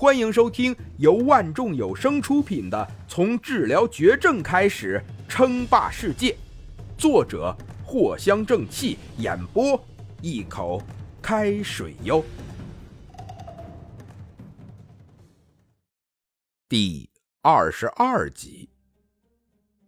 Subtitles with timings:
[0.00, 2.78] 欢迎收听由万众有声出品的
[3.12, 6.30] 《从治疗绝症开始称霸世界》，
[6.96, 7.52] 作者
[7.84, 9.84] 藿香正气，演播
[10.22, 10.80] 一口
[11.20, 12.24] 开水哟。
[16.68, 17.10] 第
[17.42, 18.68] 二十二集。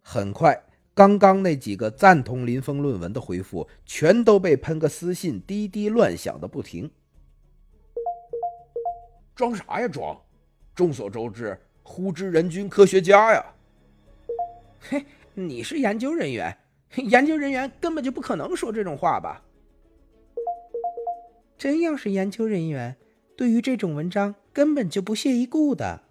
[0.01, 0.61] 很快，
[0.93, 6.91] 刚刚那几个赞同林峰论文的回复，全都被喷个私信滴滴乱响的不停。
[9.41, 10.15] 装啥呀装？
[10.75, 13.43] 众所周知，呼之人均科学家呀。
[14.79, 16.55] 嘿，你是研究人员，
[16.97, 19.43] 研究人员根本就不可能说这种话吧？
[21.57, 22.95] 真要是研究人员，
[23.35, 26.03] 对于这种文章根本就不屑一顾的。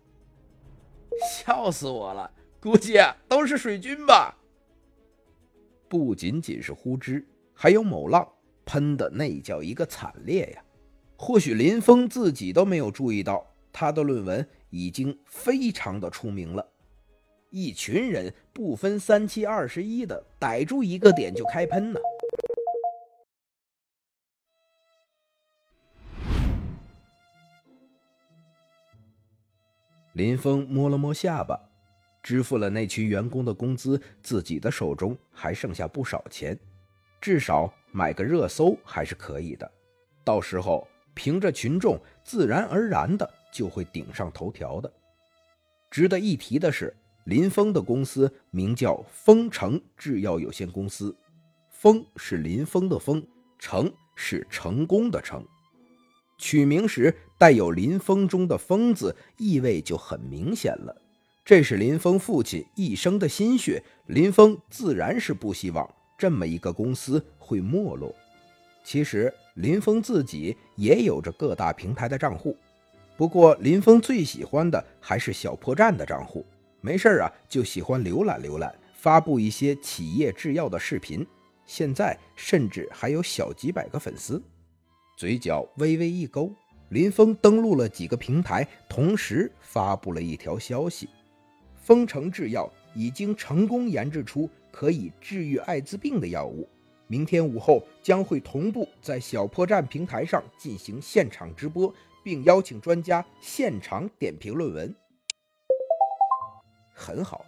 [1.33, 4.37] 笑死我了，估计都是水军吧。
[5.89, 8.29] 不仅仅是呼之，还有某浪，
[8.65, 10.65] 喷的那叫一个惨烈呀。
[11.23, 16.67] 或许林峰自己都没有注意到，他的论文已经非常的出名了。
[17.51, 22.01] 一群人不分三七二十一的逮住一个点就开喷呢。
[30.15, 31.61] 林峰摸了摸下巴，
[32.23, 36.59] 支付了那群员工的工资，自己的手中还剩下不少钱，
[37.21, 39.71] 至少买个热搜还是可以的。
[40.25, 40.89] 到时候。
[41.15, 44.93] 凭着群众，自然而然的就会顶上头条的。
[45.91, 46.95] 值得一提的是，
[47.25, 51.15] 林峰的公司名叫丰城制药有限公司，
[51.71, 53.27] 丰是林峰的丰，
[53.59, 55.45] 成是成功的成。
[56.39, 60.97] 取名时带有林峰中的峰字，意味就很明显了。
[61.45, 68.15] 这是林峰父亲一生的心血，林峰自然是不希望这么一个公司会没落。
[68.85, 69.33] 其实。
[69.61, 72.57] 林峰自己也有着各大平台的账户，
[73.15, 76.47] 不过林峰最喜欢的还是小破站的账户。
[76.81, 81.27] 没事啊，就喜欢浏览浏览，发布一些企业制药的视频。
[81.67, 84.43] 现在甚至还有小几百个粉丝。
[85.15, 86.51] 嘴角微微一勾，
[86.89, 91.07] 林峰登录了几个平台，同时发布了一条消息：
[91.77, 96.67] 丰城制药已经成功研制出可以治愈艾滋病的药物。
[97.11, 104.95] 明天午后将会同步在小破站平台上进行现场直播，并邀请专家现场点评论文。
[106.95, 107.45] 很好，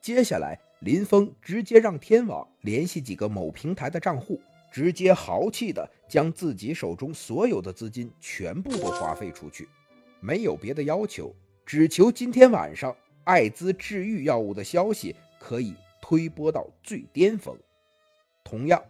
[0.00, 4.40] 接下来林峰直接让天网联系几个某平台的账户，
[4.70, 9.68] 直接豪气的将自己手中所有的资金全部都花费出去，
[10.20, 11.34] 没有别的要求，
[11.66, 17.58] 只求今天晚上艾滋治愈药物的消息可以推播到最巅峰。
[18.44, 18.80] 同样。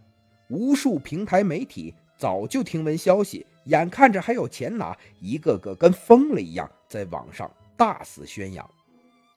[0.51, 8.69] 无数平台媒体早就听闻消息，眼看着还有钱拿，一个个跟疯了一样在网上大肆宣扬。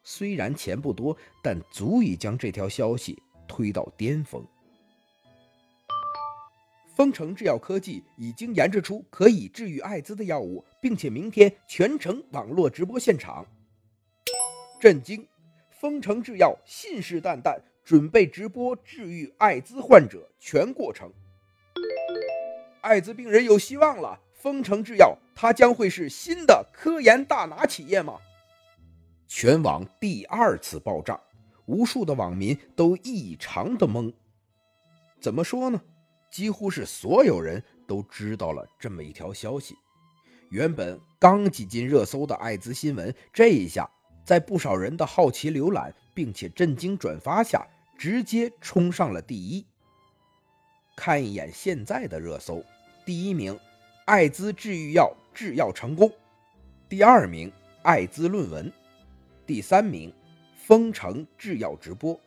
[0.02, 4.44] 虽然钱不多，但足以将这条消息推到巅峰。
[6.96, 13.46] 丰城制药科技已经研制出可以治愈艾滋的药物，并且明天全程网络直播现场。
[14.80, 15.26] 震惊！
[15.70, 17.56] 丰城制药信誓旦旦。
[17.84, 21.12] 准备直播治愈艾滋患者全过程，
[22.80, 24.18] 艾滋病人有希望了。
[24.32, 28.18] 丰城制药，它将会是新的科研大拿企业吗？
[29.26, 31.18] 全网第二次爆炸，
[31.64, 34.12] 无数的网民都异常的懵。
[35.18, 35.80] 怎么说呢？
[36.30, 39.74] 几乎是所有人都知道了这么一条消息。
[40.50, 43.90] 原本刚挤进热搜的艾滋新闻，这一下
[44.24, 47.66] 在不少人的好奇浏览并且震惊转发下。
[47.96, 49.64] 直接冲上了第一。
[50.96, 52.60] 看一眼现在的热搜，
[53.06, 53.56] 第一名，
[54.04, 56.08] 艾滋治愈药制药成功；
[56.88, 57.52] 第二名，
[57.82, 58.66] 艾滋论文；
[59.46, 60.12] 第三名，
[60.56, 62.18] 丰城制药直播，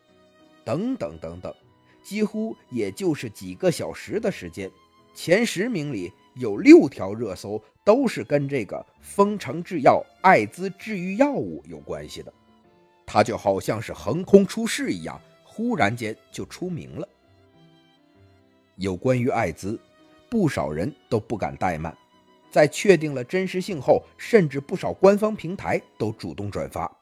[0.64, 1.54] 等等等等，
[2.02, 4.72] 几乎也就是几个小时的时间，
[5.14, 12.34] 前十名里有六条热搜都是跟这个丰城制药艾滋治愈药物有关系的，
[13.06, 15.20] 它就好像是横空出世一样。
[15.44, 17.10] 忽然间就出名了。
[18.76, 19.80] 有关于艾滋，
[20.30, 21.98] 不少人都不敢怠慢，
[22.52, 26.96] 在确定了真实性后，甚至不少官方平台都主动转发，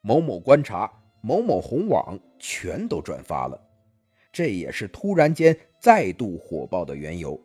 [0.00, 0.88] 某某观察、
[1.22, 3.60] 某某红网全都转发了，
[4.32, 7.36] 这也是突然间再度火爆的缘由。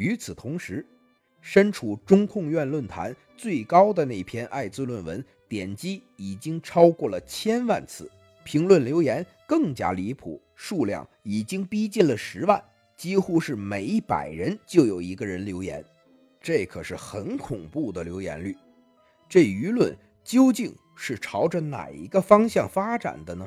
[0.00, 0.82] 与此同时，
[1.42, 8.10] 身处中控院论坛最高的那篇艾滋论文，点击已经超过了千万次。
[8.42, 12.64] 评论留言更加离谱，数量已经逼近了十万，
[12.96, 15.84] 几乎是每一百人就有一个人留言。
[16.40, 18.56] 这可是很恐怖的留言率。
[19.28, 19.94] 这舆论
[20.24, 23.46] 究竟是朝着哪一个方向发展的呢？